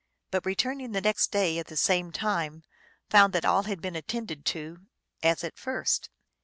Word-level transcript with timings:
but 0.31 0.43
returning 0.47 0.93
the 0.93 0.99
next 1.01 1.27
day 1.31 1.59
at 1.59 1.67
the 1.67 1.77
same 1.77 2.11
time, 2.11 2.63
found 3.11 3.33
that 3.33 3.45
all 3.45 3.61
had 3.65 3.79
been 3.79 3.95
attended 3.95 4.45
to, 4.45 4.87
as 5.21 5.43
at 5.43 5.59
first. 5.59 6.09